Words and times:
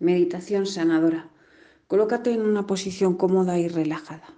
Meditación 0.00 0.66
sanadora. 0.66 1.28
Colócate 1.88 2.30
en 2.30 2.42
una 2.42 2.68
posición 2.68 3.16
cómoda 3.16 3.58
y 3.58 3.66
relajada. 3.66 4.32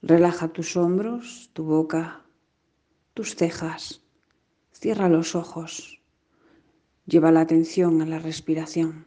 Relaja 0.00 0.48
tus 0.48 0.74
hombros, 0.78 1.50
tu 1.52 1.64
boca, 1.64 2.24
tus 3.12 3.36
cejas. 3.36 4.00
Cierra 4.72 5.10
los 5.10 5.34
ojos. 5.34 6.00
Lleva 7.04 7.30
la 7.30 7.42
atención 7.42 8.00
a 8.00 8.06
la 8.06 8.18
respiración. 8.18 9.06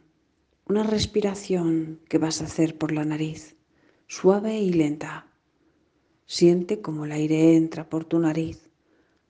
Una 0.66 0.84
respiración 0.84 2.00
que 2.08 2.18
vas 2.18 2.40
a 2.40 2.44
hacer 2.44 2.78
por 2.78 2.92
la 2.92 3.04
nariz, 3.04 3.56
suave 4.06 4.60
y 4.60 4.72
lenta. 4.72 5.26
Siente 6.24 6.80
como 6.80 7.04
el 7.04 7.10
aire 7.10 7.56
entra 7.56 7.90
por 7.90 8.04
tu 8.04 8.20
nariz, 8.20 8.70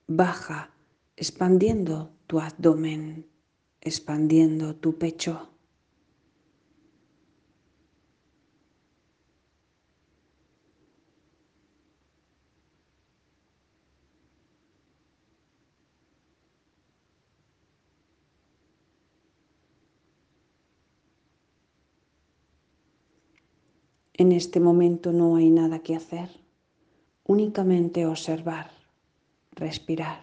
baja, 0.06 0.74
expandiendo 1.16 2.12
tu 2.26 2.38
abdomen, 2.38 3.26
expandiendo 3.80 4.76
tu 4.76 4.98
pecho. 4.98 5.53
En 24.16 24.30
este 24.30 24.60
momento 24.60 25.12
no 25.12 25.34
hay 25.34 25.50
nada 25.50 25.80
que 25.80 25.96
hacer, 25.96 26.28
únicamente 27.24 28.06
observar, 28.06 28.70
respirar. 29.50 30.22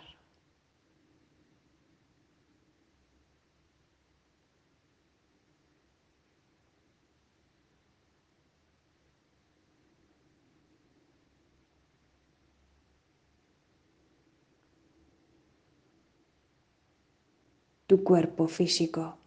Tu 17.88 18.06
cuerpo 18.06 18.48
físico 18.48 19.18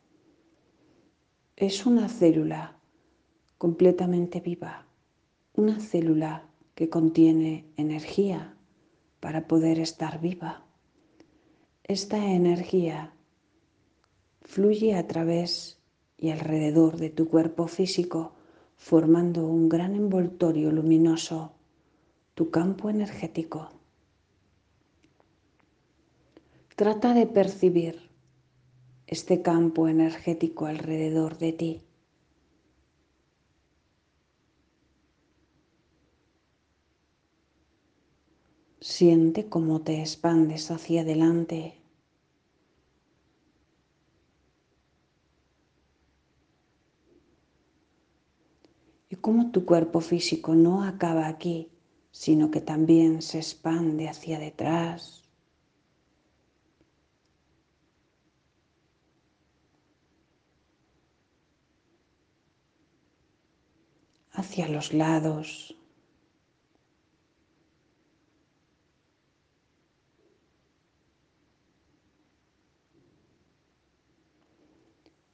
es 1.55 1.85
una 1.85 2.09
célula 2.09 2.81
completamente 3.65 4.41
viva, 4.41 4.85
una 5.55 5.81
célula 5.81 6.47
que 6.75 6.91
contiene 6.91 7.65
energía 7.79 8.59
para 9.21 9.49
poder 9.49 9.79
estar 9.79 10.21
viva. 10.21 10.67
Esta 11.83 12.19
energía 12.27 13.15
fluye 14.43 14.95
a 14.97 15.07
través 15.07 15.81
y 16.19 16.29
alrededor 16.29 16.99
de 16.99 17.09
tu 17.09 17.31
cuerpo 17.31 17.67
físico 17.67 18.35
formando 18.77 19.47
un 19.47 19.71
gran 19.71 19.95
envoltorio 19.95 20.71
luminoso, 20.71 21.55
tu 22.35 22.51
campo 22.51 22.91
energético. 22.91 23.71
Trata 26.77 27.15
de 27.15 27.27
percibir 27.27 28.11
este 29.07 29.41
campo 29.41 29.89
energético 29.89 30.67
alrededor 30.67 31.39
de 31.39 31.53
ti. 31.55 31.84
Siente 38.85 39.49
cómo 39.49 39.81
te 39.81 39.99
expandes 39.99 40.71
hacia 40.71 41.01
adelante. 41.01 41.81
Y 49.09 49.17
cómo 49.17 49.53
tu 49.53 49.65
cuerpo 49.65 50.03
físico 50.03 50.55
no 50.55 50.83
acaba 50.85 51.29
aquí, 51.29 51.71
sino 52.11 52.51
que 52.51 52.61
también 52.61 53.23
se 53.23 53.39
expande 53.39 54.07
hacia 54.07 54.39
detrás. 54.39 55.23
hacia 64.37 64.69
los 64.69 64.93
lados. 64.93 65.77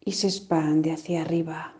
Y 0.00 0.12
se 0.12 0.28
expande 0.28 0.93
hacia 0.93 1.22
arriba. 1.22 1.75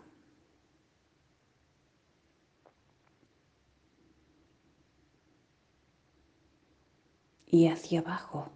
Y 7.47 7.67
hacia 7.67 7.99
abajo. 7.99 8.49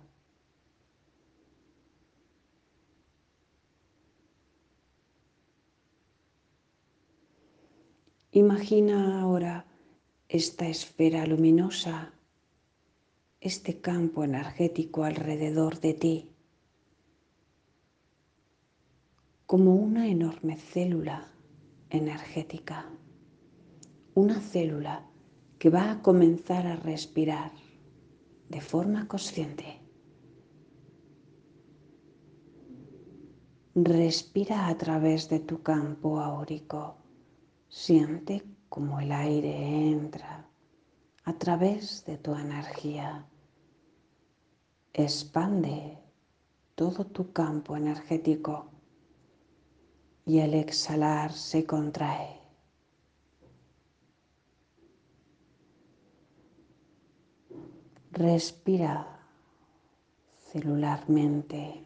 Imagina 8.32 9.22
ahora 9.22 9.66
esta 10.28 10.68
esfera 10.68 11.26
luminosa, 11.26 12.14
este 13.40 13.80
campo 13.80 14.24
energético 14.24 15.03
alrededor 15.03 15.80
de 15.80 15.94
ti. 15.94 16.34
Como 19.46 19.76
una 19.76 20.08
enorme 20.08 20.58
célula 20.58 21.28
energética, 21.92 22.90
una 24.16 24.42
célula 24.42 25.06
que 25.60 25.70
va 25.70 25.92
a 25.92 26.02
comenzar 26.02 26.66
a 26.66 26.76
respirar 26.78 27.52
de 28.50 28.60
forma 28.60 29.08
consciente. 29.08 29.82
Respira 33.76 34.68
a 34.68 34.78
través 34.78 35.30
de 35.30 35.40
tu 35.40 35.62
campo 35.62 36.20
áurico. 36.20 36.96
Siente 37.70 38.42
como 38.70 39.00
el 39.00 39.12
aire 39.12 39.90
entra 39.92 40.48
a 41.24 41.34
través 41.34 42.04
de 42.06 42.18
tu 42.18 42.34
energía. 42.34 43.28
Expande 44.94 46.00
todo 46.74 47.06
tu 47.06 47.32
campo 47.32 47.76
energético 47.76 48.75
y 50.25 50.40
al 50.40 50.53
exhalar 50.56 51.31
se 51.31 51.66
contrae. 51.66 52.40
Respira 58.12 59.08
celularmente. 60.52 61.85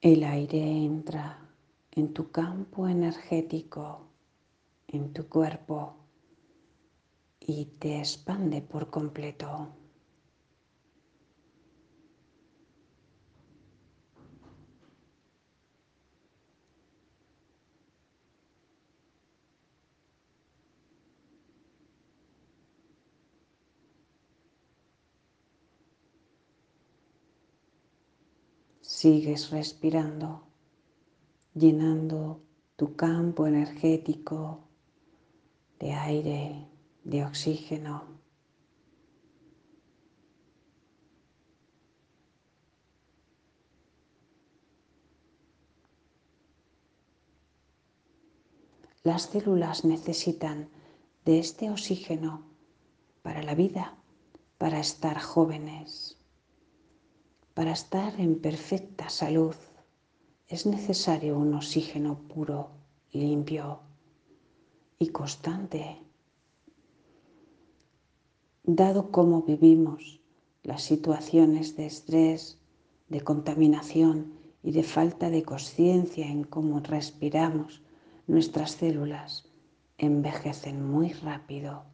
El 0.00 0.22
aire 0.22 0.60
entra 0.60 1.40
en 1.90 2.14
tu 2.14 2.30
campo 2.30 2.86
energético, 2.86 4.06
en 4.86 5.12
tu 5.12 5.28
cuerpo 5.28 5.96
y 7.40 7.64
te 7.80 7.98
expande 7.98 8.62
por 8.62 8.90
completo. 8.90 9.70
Sigues 29.00 29.50
respirando, 29.50 30.42
llenando 31.54 32.42
tu 32.74 32.96
campo 32.96 33.46
energético 33.46 34.64
de 35.78 35.92
aire, 35.92 36.66
de 37.04 37.24
oxígeno. 37.24 38.02
Las 49.04 49.22
células 49.30 49.84
necesitan 49.84 50.70
de 51.24 51.38
este 51.38 51.70
oxígeno 51.70 52.50
para 53.22 53.44
la 53.44 53.54
vida, 53.54 53.96
para 54.58 54.80
estar 54.80 55.20
jóvenes 55.20 56.17
Para 57.58 57.72
estar 57.72 58.20
en 58.20 58.38
perfecta 58.38 59.08
salud 59.08 59.56
es 60.46 60.64
necesario 60.64 61.36
un 61.36 61.54
oxígeno 61.54 62.20
puro, 62.28 62.70
limpio 63.10 63.80
y 64.96 65.08
constante. 65.08 65.96
Dado 68.62 69.10
cómo 69.10 69.42
vivimos 69.42 70.20
las 70.62 70.84
situaciones 70.84 71.76
de 71.76 71.86
estrés, 71.86 72.60
de 73.08 73.22
contaminación 73.22 74.34
y 74.62 74.70
de 74.70 74.84
falta 74.84 75.28
de 75.28 75.42
conciencia 75.42 76.28
en 76.28 76.44
cómo 76.44 76.78
respiramos, 76.78 77.82
nuestras 78.28 78.70
células 78.70 79.48
envejecen 79.96 80.88
muy 80.88 81.12
rápido, 81.12 81.86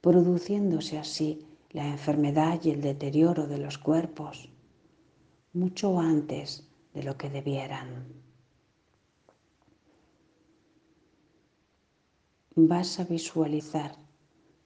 produciéndose 0.00 0.98
así 0.98 1.48
la 1.70 1.88
enfermedad 1.88 2.60
y 2.62 2.70
el 2.70 2.80
deterioro 2.80 3.48
de 3.48 3.58
los 3.58 3.76
cuerpos 3.76 4.50
mucho 5.52 5.98
antes 5.98 6.68
de 6.94 7.02
lo 7.02 7.16
que 7.16 7.30
debieran. 7.30 8.12
Vas 12.54 12.98
a 12.98 13.04
visualizar 13.04 13.96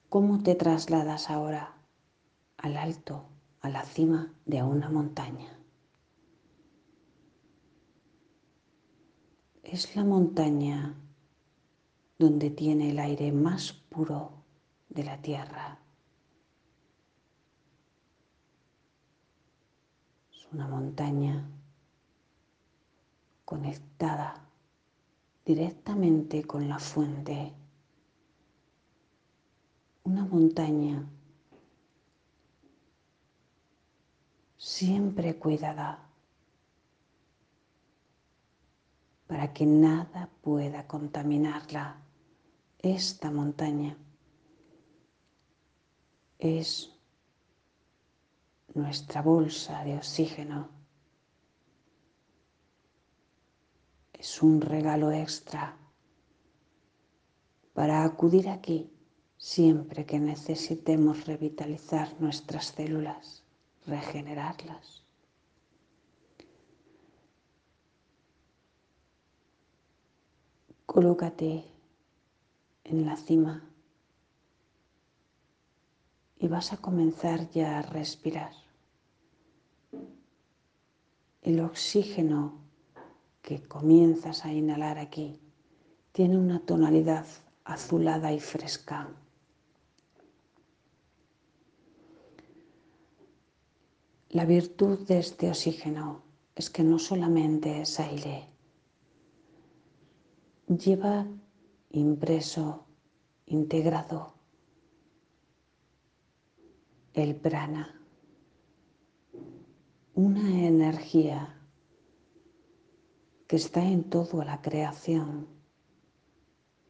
cómo 0.09 0.43
te 0.43 0.55
trasladas 0.55 1.31
ahora 1.31 1.75
al 2.57 2.77
alto, 2.77 3.25
a 3.61 3.69
la 3.69 3.85
cima 3.85 4.33
de 4.45 4.63
una 4.63 4.89
montaña. 4.89 5.59
Es 9.63 9.97
la 9.97 10.05
montaña 10.05 10.95
donde 12.19 12.51
tiene 12.51 12.91
el 12.91 12.99
aire 12.99 13.33
más 13.33 13.73
puro 13.73 14.45
de 14.89 15.05
la 15.05 15.21
tierra. 15.21 15.79
Es 20.31 20.41
una 20.53 20.69
montaña 20.69 21.49
conectada 23.45 24.35
directamente 25.45 26.45
con 26.45 26.69
la 26.69 26.79
fuente. 26.79 27.53
Una 30.05 30.25
montaña 30.25 31.07
siempre 34.57 35.37
cuidada 35.37 36.09
para 39.27 39.53
que 39.53 39.65
nada 39.65 40.29
pueda 40.43 40.87
contaminarla. 40.87 41.97
Esta 42.79 43.31
montaña 43.31 43.97
es 46.39 46.92
nuestra 48.75 49.23
bolsa 49.23 49.85
de 49.85 49.97
oxígeno. 49.97 50.83
es 54.23 54.41
un 54.41 54.61
regalo 54.61 55.11
extra 55.11 55.77
para 57.73 58.05
acudir 58.05 58.49
aquí 58.49 58.89
siempre 59.37 60.07
que 60.07 60.21
necesitemos 60.21 61.27
revitalizar 61.27 62.09
nuestras 62.21 62.67
células, 62.67 63.43
regenerarlas. 63.85 65.03
Colócate 70.87 71.65
en 72.85 73.05
la 73.05 73.17
cima 73.17 73.69
y 76.39 76.47
vas 76.47 76.73
a 76.73 76.77
comenzar 76.77 77.51
ya 77.51 77.81
a 77.81 77.83
respirar. 77.83 78.62
El 81.43 81.59
oxígeno 81.59 82.61
que 83.43 83.61
comienzas 83.63 84.45
a 84.45 84.53
inhalar 84.53 84.99
aquí 84.99 85.41
tiene 86.13 86.39
una 86.39 86.61
tonalidad 86.61 87.27
azulada 87.65 88.33
y 88.33 88.39
fresca. 88.39 89.11
La 94.31 94.45
virtud 94.45 95.01
de 95.07 95.19
este 95.19 95.51
oxígeno 95.51 96.23
es 96.55 96.71
que 96.71 96.85
no 96.85 97.01
solamente 97.01 97.83
es 97.83 97.99
aire, 97.99 98.47
lleva 100.69 101.27
impreso, 101.91 102.87
integrado 103.47 104.33
el 107.15 107.35
prana, 107.35 108.02
una 110.15 110.67
energía 110.67 111.59
que 113.47 113.57
está 113.57 113.83
en 113.83 114.05
toda 114.11 114.45
la 114.45 114.61
creación, 114.61 115.47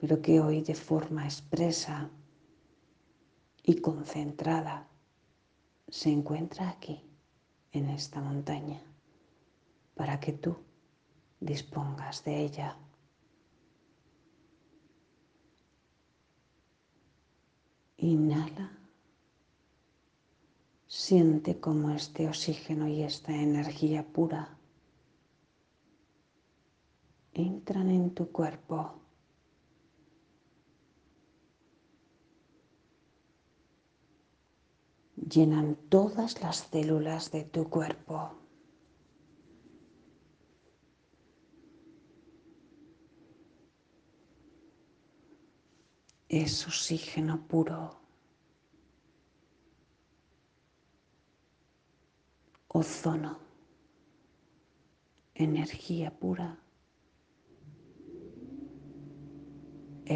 pero 0.01 0.21
que 0.21 0.41
hoy 0.41 0.63
de 0.63 0.75
forma 0.75 1.25
expresa 1.25 2.11
y 3.63 3.81
concentrada 3.81 4.89
se 5.89 6.11
encuentra 6.11 6.71
aquí, 6.71 7.09
en 7.71 7.89
esta 7.91 8.21
montaña, 8.21 8.83
para 9.95 10.19
que 10.19 10.33
tú 10.33 10.57
dispongas 11.39 12.25
de 12.25 12.41
ella. 12.41 12.77
Inhala. 17.99 18.82
Siente 20.95 21.59
como 21.59 21.89
este 21.91 22.29
oxígeno 22.29 22.87
y 22.87 23.03
esta 23.03 23.35
energía 23.35 24.05
pura 24.07 24.59
entran 27.33 27.89
en 27.89 28.13
tu 28.13 28.31
cuerpo. 28.31 29.01
Llenan 35.17 35.77
todas 35.89 36.43
las 36.43 36.69
células 36.71 37.31
de 37.31 37.45
tu 37.45 37.71
cuerpo. 37.71 38.35
Es 46.29 46.67
oxígeno 46.67 47.49
puro. 47.49 48.02
Ozono. 52.73 53.39
Energía 55.35 56.11
pura. 56.11 56.63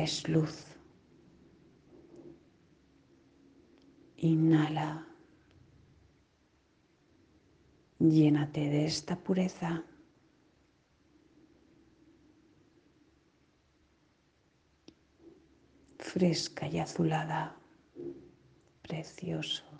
es 0.03 0.29
luz. 0.29 0.65
Inhala. 4.19 5.07
Llénate 7.99 8.61
de 8.61 8.87
esta 8.87 9.17
pureza. 9.17 9.85
Fresca 15.99 16.69
y 16.69 16.79
azulada. 16.79 17.57
Precioso. 18.83 19.76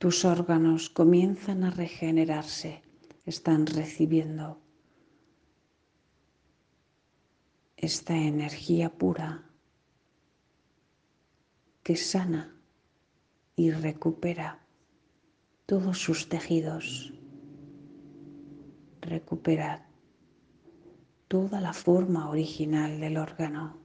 Tus 0.00 0.24
órganos 0.24 0.88
comienzan 0.88 1.62
a 1.62 1.70
regenerarse, 1.70 2.82
están 3.26 3.66
recibiendo 3.66 4.58
esta 7.76 8.16
energía 8.16 8.88
pura 8.96 9.44
que 11.82 11.96
sana 11.96 12.56
y 13.56 13.72
recupera 13.72 14.64
todos 15.66 15.98
sus 15.98 16.30
tejidos, 16.30 17.12
recupera 19.02 19.86
toda 21.28 21.60
la 21.60 21.74
forma 21.74 22.30
original 22.30 23.00
del 23.00 23.18
órgano. 23.18 23.79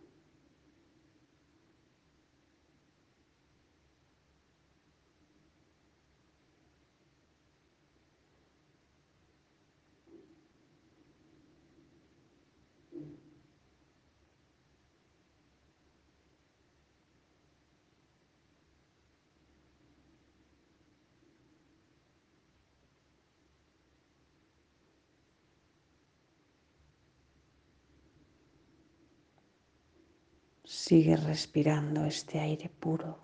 Sigue 30.66 31.16
respirando 31.16 32.06
este 32.06 32.40
aire 32.40 32.70
puro, 32.70 33.20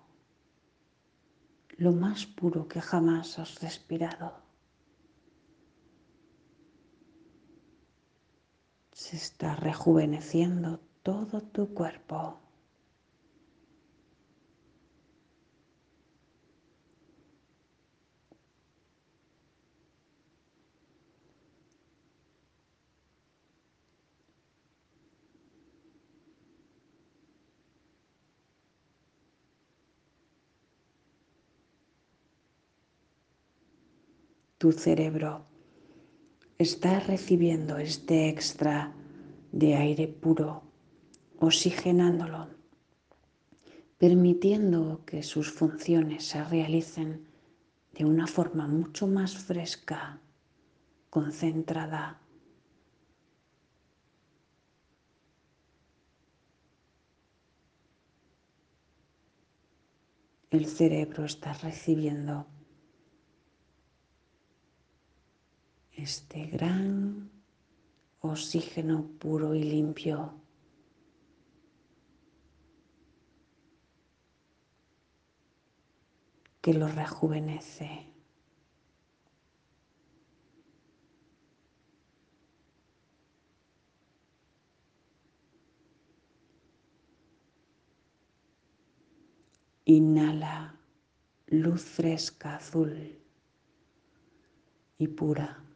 lo 1.76 1.90
más 1.90 2.24
puro 2.24 2.68
que 2.68 2.80
jamás 2.80 3.36
has 3.40 3.60
respirado. 3.60 4.40
Se 8.92 9.16
está 9.16 9.56
rejuveneciendo 9.56 10.78
todo 11.02 11.40
tu 11.40 11.74
cuerpo. 11.74 12.41
Tu 34.62 34.70
cerebro 34.70 35.44
está 36.56 37.00
recibiendo 37.00 37.78
este 37.78 38.28
extra 38.28 38.94
de 39.50 39.74
aire 39.74 40.06
puro, 40.06 40.62
oxigenándolo, 41.40 42.46
permitiendo 43.98 45.04
que 45.04 45.24
sus 45.24 45.50
funciones 45.50 46.26
se 46.26 46.44
realicen 46.44 47.26
de 47.92 48.04
una 48.04 48.28
forma 48.28 48.68
mucho 48.68 49.08
más 49.08 49.36
fresca, 49.36 50.20
concentrada. 51.10 52.20
El 60.50 60.66
cerebro 60.66 61.24
está 61.24 61.52
recibiendo 61.52 62.46
este 66.02 66.46
gran 66.46 67.30
oxígeno 68.20 69.06
puro 69.18 69.54
y 69.54 69.62
limpio. 69.62 70.42
que 76.62 76.72
lo 76.72 76.86
rejuvenece. 76.86 78.06
Inhala 89.84 90.78
luz 91.48 91.82
fresca 91.82 92.54
azul 92.54 93.18
y 94.98 95.08
pura. 95.08 95.71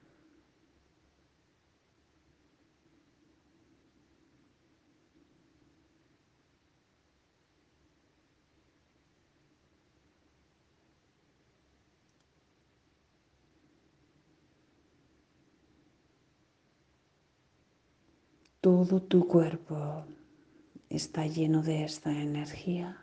Todo 18.66 19.00
tu 19.00 19.28
cuerpo 19.28 20.04
está 20.90 21.24
lleno 21.24 21.62
de 21.62 21.84
esta 21.84 22.10
energía. 22.10 23.00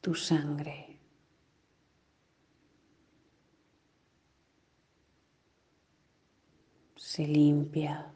Tu 0.00 0.16
sangre 0.16 0.98
se 6.96 7.24
limpia 7.24 8.12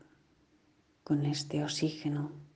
con 1.04 1.24
este 1.26 1.62
oxígeno. 1.62 2.47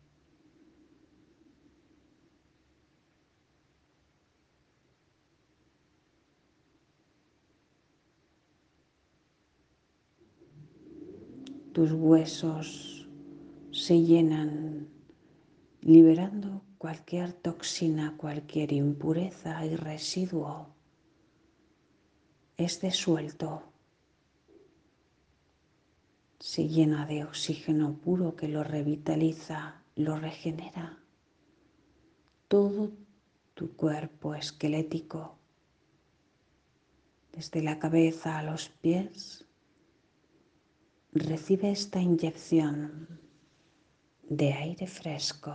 Tus 11.73 11.93
huesos 11.93 13.09
se 13.71 14.03
llenan 14.03 14.89
liberando 15.81 16.63
cualquier 16.79 17.33
toxina, 17.33 18.15
cualquier 18.17 18.73
impureza 18.73 19.65
y 19.65 19.77
residuo 19.77 20.69
es 22.57 22.81
desuelto. 22.81 23.63
Se 26.39 26.69
llena 26.69 27.07
de 27.07 27.25
oxígeno 27.25 27.95
puro 27.95 28.37
que 28.37 28.49
lo 28.49 28.63
revitaliza, 28.65 29.83
lo 29.97 30.17
regenera. 30.17 30.99
Todo 32.49 32.93
tu 33.55 33.75
cuerpo 33.75 34.35
esquelético, 34.35 35.39
desde 37.33 37.63
la 37.63 37.79
cabeza 37.79 38.39
a 38.39 38.43
los 38.43 38.69
pies, 38.69 39.47
recibe 41.13 41.71
esta 41.71 42.01
inyección 42.01 43.21
de 44.29 44.53
aire 44.53 44.87
fresco. 44.87 45.53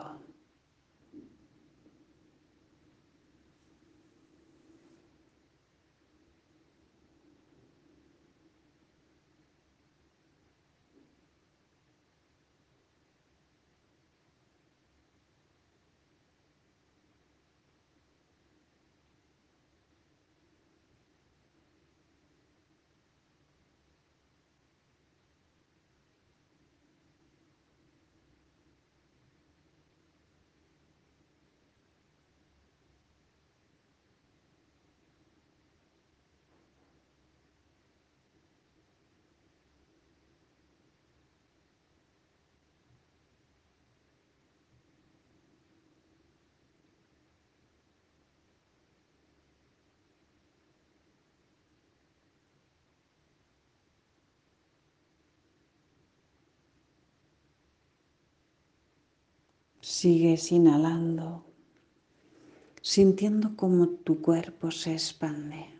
Sigues 59.89 60.51
inhalando, 60.51 61.45
sintiendo 62.81 63.55
cómo 63.55 63.87
tu 63.87 64.21
cuerpo 64.21 64.69
se 64.69 64.93
expande. 64.93 65.76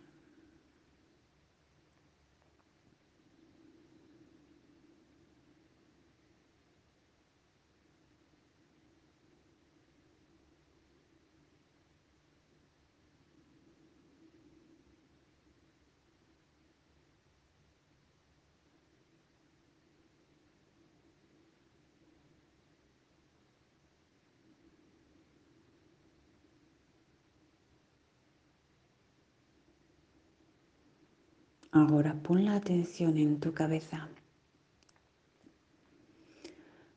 Ahora 31.72 32.16
pon 32.24 32.46
la 32.46 32.56
atención 32.56 33.18
en 33.18 33.40
tu 33.40 33.54
cabeza. 33.54 34.10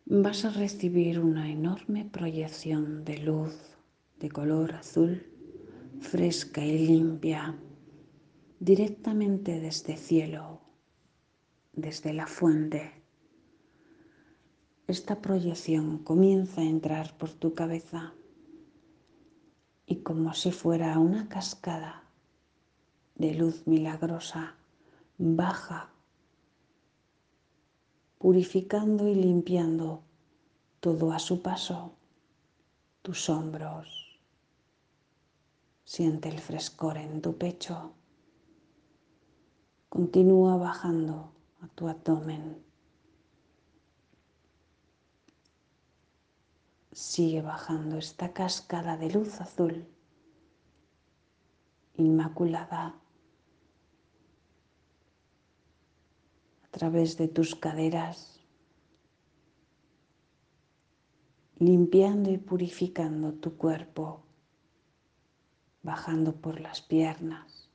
Vas 0.07 0.45
a 0.45 0.50
recibir 0.50 1.19
una 1.19 1.50
enorme 1.50 2.05
proyección 2.05 3.05
de 3.05 3.19
luz 3.19 3.55
de 4.21 4.29
color 4.29 4.75
azul, 4.75 5.27
fresca 6.00 6.65
y 6.65 6.87
limpia, 6.87 7.59
directamente 8.61 9.59
desde 9.61 9.97
cielo, 9.97 10.61
desde 11.73 12.12
la 12.12 12.27
fuente. 12.27 12.93
Esta 14.87 15.21
proyección 15.21 15.99
comienza 15.99 16.61
a 16.61 16.65
entrar 16.65 17.17
por 17.17 17.31
tu 17.31 17.55
cabeza 17.55 18.12
y 19.87 19.97
como 20.03 20.35
si 20.35 20.53
fuera 20.53 20.99
una 20.99 21.29
cascada 21.29 22.10
de 23.21 23.35
luz 23.35 23.67
milagrosa, 23.67 24.55
baja, 25.19 25.91
purificando 28.17 29.07
y 29.09 29.15
limpiando 29.15 30.03
todo 30.81 31.12
a 31.12 31.19
su 31.19 31.43
paso, 31.43 31.93
tus 33.03 33.29
hombros. 33.29 34.19
Siente 35.85 36.31
el 36.31 36.39
frescor 36.39 36.97
en 36.97 37.21
tu 37.21 37.37
pecho. 37.37 37.93
Continúa 39.91 40.57
bajando 40.57 41.31
a 41.61 41.69
tu 41.69 41.89
abdomen. 41.89 42.65
Sigue 46.91 47.43
bajando 47.43 47.99
esta 47.99 48.33
cascada 48.33 48.97
de 48.97 49.11
luz 49.11 49.43
azul, 49.43 49.87
inmaculada, 51.97 53.00
través 56.71 57.17
de 57.17 57.29
tus 57.29 57.55
caderas, 57.55 58.41
limpiando 61.59 62.31
y 62.31 62.39
purificando 62.39 63.35
tu 63.35 63.57
cuerpo, 63.57 64.23
bajando 65.83 66.35
por 66.35 66.61
las 66.61 66.81
piernas 66.81 67.69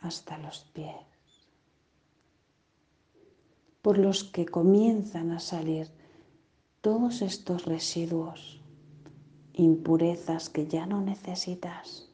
hasta 0.00 0.36
los 0.38 0.64
pies, 0.74 1.06
por 3.80 3.98
los 3.98 4.24
que 4.24 4.46
comienzan 4.46 5.30
a 5.30 5.40
salir 5.40 5.88
todos 6.80 7.22
estos 7.22 7.64
residuos, 7.64 8.60
impurezas 9.54 10.50
que 10.50 10.66
ya 10.66 10.86
no 10.86 11.00
necesitas. 11.00 12.13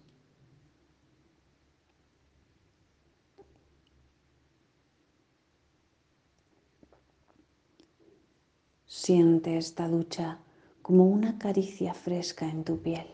Siente 9.11 9.57
esta 9.57 9.89
ducha 9.89 10.39
como 10.83 11.05
una 11.05 11.37
caricia 11.37 11.95
fresca 11.95 12.49
en 12.49 12.63
tu 12.63 12.81
piel. 12.81 13.09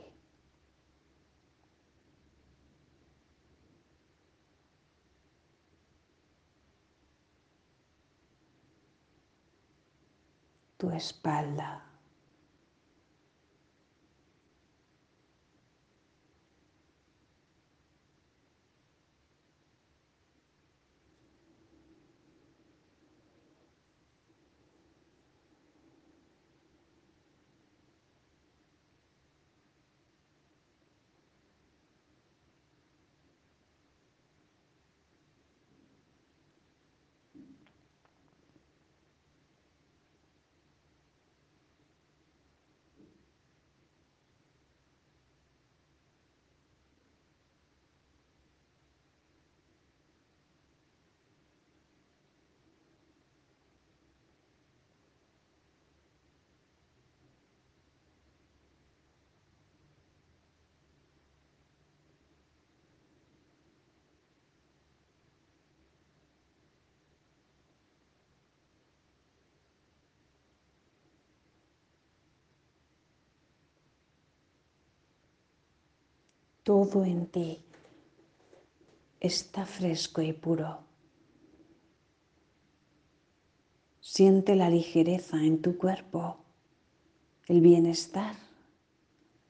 Tu 10.76 10.90
espalda. 10.90 11.95
Todo 76.66 77.04
en 77.04 77.28
ti 77.28 77.62
está 79.20 79.64
fresco 79.64 80.20
y 80.20 80.32
puro. 80.32 80.80
Siente 84.00 84.56
la 84.56 84.68
ligereza 84.68 85.36
en 85.44 85.62
tu 85.62 85.78
cuerpo, 85.78 86.38
el 87.46 87.60
bienestar 87.60 88.34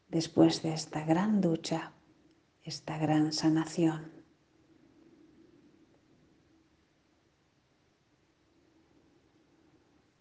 después 0.08 0.62
de 0.62 0.74
esta 0.74 1.06
gran 1.06 1.40
ducha, 1.40 1.94
esta 2.62 2.98
gran 2.98 3.32
sanación. 3.32 4.12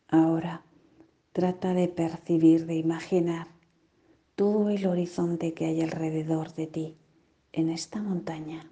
Ahora 0.07 0.63
trata 1.33 1.73
de 1.73 1.89
percibir, 1.89 2.65
de 2.65 2.75
imaginar 2.75 3.54
todo 4.35 4.69
el 4.69 4.85
horizonte 4.85 5.53
que 5.53 5.65
hay 5.65 5.81
alrededor 5.81 6.53
de 6.53 6.67
ti 6.67 6.97
en 7.53 7.69
esta 7.69 8.01
montaña. 8.01 8.69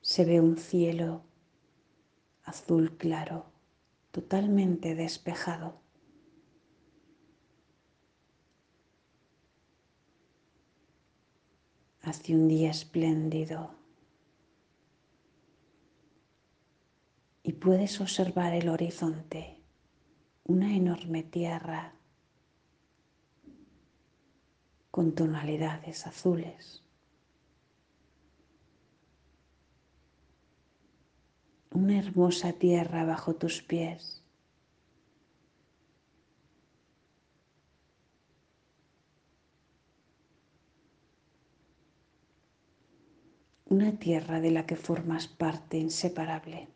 Se 0.00 0.24
ve 0.24 0.40
un 0.40 0.56
cielo 0.56 1.22
azul 2.44 2.96
claro, 2.96 3.46
totalmente 4.12 4.94
despejado. 4.94 5.80
Hace 12.02 12.34
un 12.34 12.48
día 12.48 12.70
espléndido 12.70 13.74
y 17.42 17.52
puedes 17.52 18.00
observar 18.00 18.54
el 18.54 18.68
horizonte, 18.68 19.60
una 20.44 20.76
enorme 20.76 21.22
tierra 21.22 21.94
con 24.92 25.14
tonalidades 25.14 26.06
azules. 26.06 26.84
Una 31.70 31.98
hermosa 31.98 32.52
tierra 32.52 33.02
bajo 33.06 33.34
tus 33.34 33.62
pies. 33.62 34.22
Una 43.64 43.98
tierra 43.98 44.42
de 44.42 44.50
la 44.50 44.66
que 44.66 44.76
formas 44.76 45.26
parte 45.26 45.78
inseparable. 45.78 46.68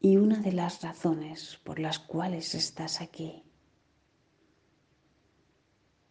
Y 0.00 0.16
una 0.16 0.40
de 0.40 0.52
las 0.52 0.82
razones 0.82 1.58
por 1.64 1.78
las 1.78 1.98
cuales 1.98 2.54
estás 2.54 3.00
aquí 3.00 3.42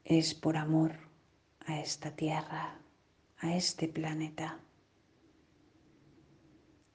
es 0.03 0.33
por 0.33 0.57
amor 0.57 0.93
a 1.65 1.79
esta 1.79 2.15
tierra, 2.15 2.79
a 3.37 3.55
este 3.55 3.87
planeta. 3.87 4.59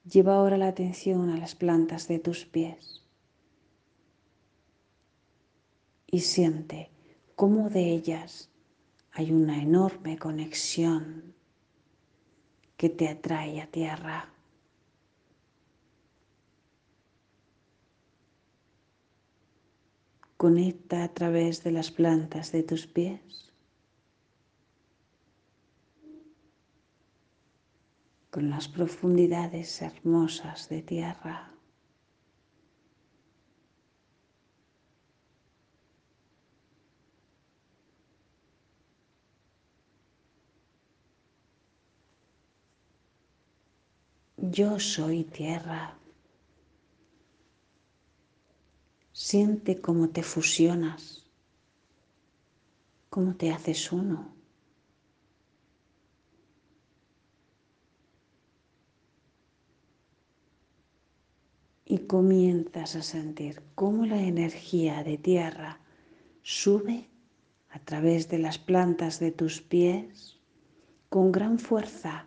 Lleva 0.03 0.35
ahora 0.35 0.57
la 0.57 0.67
atención 0.67 1.29
a 1.29 1.37
las 1.37 1.55
plantas 1.55 2.07
de 2.07 2.19
tus 2.19 2.45
pies 2.45 3.03
y 6.07 6.19
siente 6.19 6.89
cómo 7.35 7.69
de 7.69 7.91
ellas 7.91 8.49
hay 9.11 9.31
una 9.31 9.61
enorme 9.61 10.17
conexión 10.17 11.35
que 12.77 12.89
te 12.89 13.09
atrae 13.09 13.61
a 13.61 13.67
tierra. 13.67 14.30
Conecta 20.41 21.03
a 21.03 21.13
través 21.13 21.63
de 21.63 21.69
las 21.69 21.91
plantas 21.91 22.51
de 22.51 22.63
tus 22.63 22.87
pies 22.87 23.53
con 28.31 28.49
las 28.49 28.67
profundidades 28.67 29.83
hermosas 29.83 30.67
de 30.67 30.81
tierra. 30.81 31.53
Yo 44.37 44.79
soy 44.79 45.23
tierra. 45.23 46.00
Siente 49.23 49.79
cómo 49.79 50.09
te 50.09 50.23
fusionas, 50.23 51.23
cómo 53.07 53.35
te 53.35 53.51
haces 53.51 53.91
uno. 53.91 54.33
Y 61.85 61.99
comienzas 62.07 62.95
a 62.95 63.03
sentir 63.03 63.61
cómo 63.75 64.07
la 64.07 64.19
energía 64.19 65.03
de 65.03 65.19
tierra 65.19 65.79
sube 66.41 67.07
a 67.69 67.77
través 67.77 68.27
de 68.27 68.39
las 68.39 68.57
plantas 68.57 69.19
de 69.19 69.31
tus 69.31 69.61
pies 69.61 70.39
con 71.09 71.31
gran 71.31 71.59
fuerza, 71.59 72.25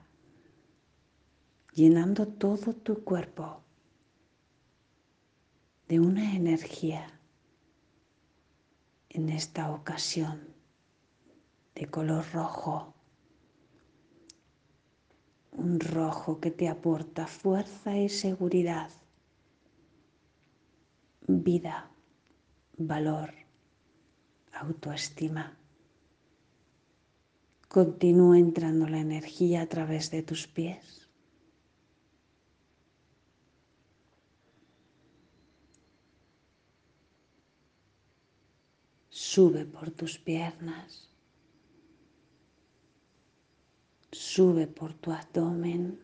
llenando 1.72 2.28
todo 2.28 2.72
tu 2.72 3.02
cuerpo 3.02 3.63
de 5.94 6.00
una 6.00 6.34
energía 6.34 7.06
en 9.10 9.28
esta 9.28 9.70
ocasión 9.70 10.40
de 11.76 11.86
color 11.86 12.24
rojo, 12.32 12.94
un 15.52 15.78
rojo 15.78 16.40
que 16.40 16.50
te 16.50 16.68
aporta 16.68 17.28
fuerza 17.28 17.96
y 17.96 18.08
seguridad, 18.08 18.90
vida, 21.28 21.92
valor, 22.76 23.32
autoestima. 24.52 25.56
Continúa 27.68 28.40
entrando 28.40 28.88
la 28.88 28.98
energía 28.98 29.62
a 29.62 29.68
través 29.68 30.10
de 30.10 30.24
tus 30.24 30.48
pies 30.48 31.03
Sube 39.34 39.64
por 39.64 39.90
tus 39.90 40.16
piernas. 40.16 41.10
Sube 44.12 44.68
por 44.68 44.94
tu 44.94 45.10
abdomen. 45.10 45.98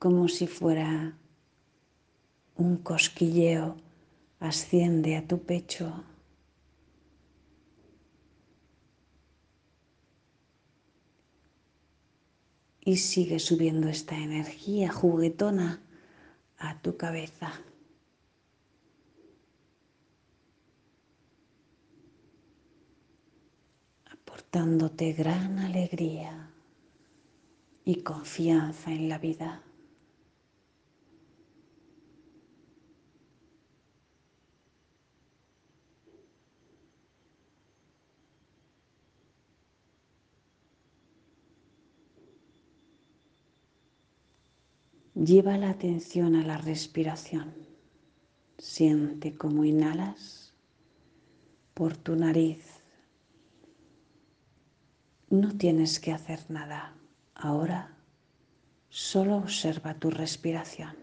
Como 0.00 0.26
si 0.26 0.48
fuera 0.48 1.16
un 2.56 2.78
cosquilleo, 2.78 3.76
asciende 4.40 5.16
a 5.16 5.24
tu 5.28 5.38
pecho. 5.40 6.02
Y 12.80 12.96
sigue 12.96 13.38
subiendo 13.38 13.88
esta 13.88 14.16
energía 14.16 14.90
juguetona 14.90 15.80
a 16.58 16.82
tu 16.82 16.96
cabeza. 16.96 17.62
Dándote 24.56 25.12
gran 25.12 25.58
alegría 25.58 26.50
y 27.84 27.96
confianza 27.96 28.90
en 28.90 29.10
la 29.10 29.18
vida. 29.18 29.62
Lleva 45.14 45.58
la 45.58 45.68
atención 45.68 46.34
a 46.34 46.42
la 46.42 46.56
respiración. 46.56 47.52
Siente 48.56 49.36
cómo 49.36 49.66
inhalas 49.66 50.54
por 51.74 51.94
tu 51.98 52.16
nariz 52.16 52.75
no 55.28 55.56
tienes 55.56 56.00
que 56.00 56.12
hacer 56.12 56.50
nada. 56.50 56.94
Ahora 57.34 57.96
solo 58.88 59.36
observa 59.36 59.94
tu 59.94 60.10
respiración. 60.10 60.96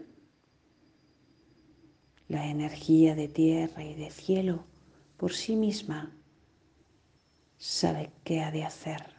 La 2.28 2.46
energía 2.46 3.14
de 3.14 3.28
tierra 3.28 3.84
y 3.84 3.94
de 3.94 4.10
cielo 4.10 4.64
por 5.16 5.32
sí 5.32 5.56
misma 5.56 6.16
sabe 7.58 8.12
qué 8.24 8.40
ha 8.40 8.50
de 8.50 8.64
hacer. 8.64 9.13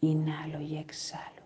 Inhalo 0.00 0.60
y 0.60 0.76
exhalo. 0.76 1.42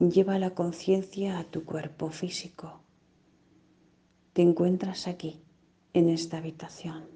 Lleva 0.00 0.40
la 0.40 0.50
conciencia 0.50 1.38
a 1.38 1.44
tu 1.44 1.64
cuerpo 1.64 2.10
físico. 2.10 2.80
Te 4.32 4.42
encuentras 4.42 5.08
aquí, 5.08 5.42
en 5.92 6.08
esta 6.08 6.38
habitación, 6.38 7.08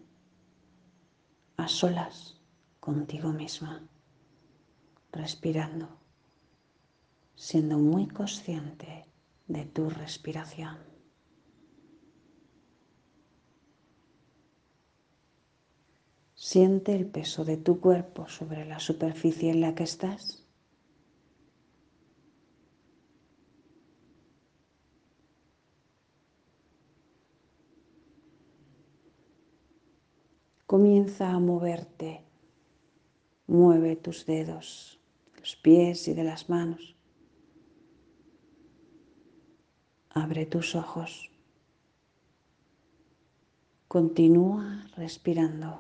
a 1.57 1.69
solas 1.69 2.41
contigo 2.81 3.33
misma, 3.33 3.89
respirando, 5.13 5.89
siendo 7.37 7.79
muy 7.79 8.09
consciente 8.09 9.07
de 9.47 9.65
tu 9.65 9.91
respiración. 9.91 10.77
Siente 16.35 16.95
el 16.95 17.07
peso 17.07 17.45
de 17.45 17.57
tu 17.57 17.81
cuerpo 17.81 18.29
sobre 18.29 18.65
la 18.65 18.81
superficie 18.81 19.51
en 19.51 19.61
la 19.61 19.75
que 19.75 19.85
estás. 19.85 20.44
Comienza 30.67 31.31
a 31.31 31.39
moverte. 31.39 32.23
Mueve 33.47 33.97
tus 33.97 34.25
dedos, 34.25 34.99
los 35.39 35.57
pies 35.57 36.09
y 36.09 36.15
de 36.15 36.25
las 36.25 36.49
manos. 36.49 36.97
Abre 40.11 40.47
tus 40.47 40.75
ojos. 40.75 41.31
Continúa 43.89 44.87
respirando 44.97 45.79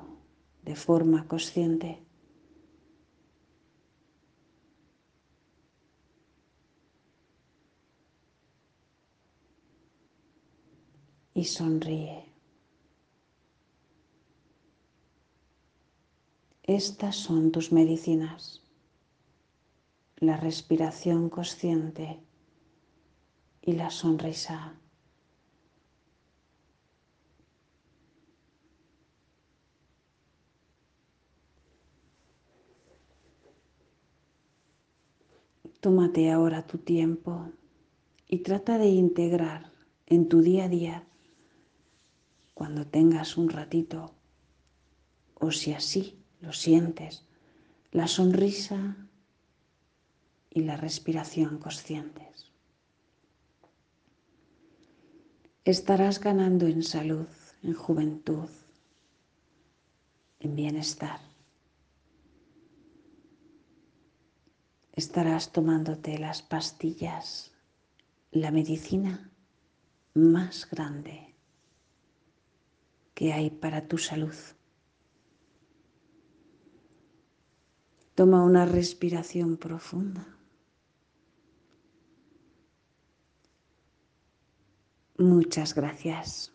de 0.62 0.76
forma 0.76 1.26
consciente. 1.26 2.00
Y 11.36 11.44
sonríe. 11.44 12.23
Estas 16.66 17.16
son 17.16 17.52
tus 17.52 17.72
medicinas. 17.72 18.62
La 20.16 20.38
respiración 20.38 21.28
consciente 21.28 22.22
y 23.60 23.72
la 23.72 23.90
sonrisa. 23.90 24.80
Tómate 35.80 36.32
ahora 36.32 36.66
tu 36.66 36.78
tiempo 36.78 37.50
y 38.26 38.38
trata 38.38 38.78
de 38.78 38.86
integrar 38.86 39.70
en 40.06 40.30
tu 40.30 40.40
día 40.40 40.64
a 40.64 40.68
día, 40.70 41.06
cuando 42.54 42.86
tengas 42.86 43.36
un 43.36 43.50
ratito, 43.50 44.14
o 45.34 45.50
si 45.50 45.74
así 45.74 46.23
lo 46.44 46.52
sientes, 46.52 47.24
la 47.90 48.06
sonrisa 48.06 48.96
y 50.50 50.60
la 50.62 50.76
respiración 50.76 51.58
conscientes. 51.58 52.52
Estarás 55.64 56.20
ganando 56.20 56.66
en 56.66 56.82
salud, 56.82 57.28
en 57.62 57.72
juventud, 57.72 58.50
en 60.40 60.54
bienestar. 60.54 61.20
Estarás 64.92 65.50
tomándote 65.50 66.18
las 66.18 66.42
pastillas, 66.42 67.52
la 68.30 68.50
medicina 68.50 69.30
más 70.12 70.68
grande 70.70 71.34
que 73.14 73.32
hay 73.32 73.50
para 73.50 73.88
tu 73.88 73.96
salud. 73.96 74.34
Toma 78.14 78.44
una 78.44 78.64
respiración 78.64 79.56
profunda. 79.56 80.24
Muchas 85.18 85.74
gracias. 85.74 86.53